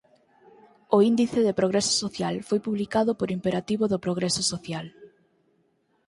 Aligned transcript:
O 0.95 0.97
Índice 1.11 1.39
de 1.47 1.57
Progreso 1.59 1.93
Social 2.03 2.35
foi 2.47 2.59
publicado 2.67 3.11
por 3.19 3.29
imperativo 3.37 3.85
do 3.91 4.01
progreso 4.05 4.41
social. 4.51 4.87